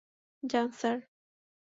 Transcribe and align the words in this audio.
যান, 0.43 0.67
স্যার। 0.71 0.97